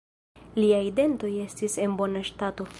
[0.61, 2.69] Liaj dentoj estis en bona stato.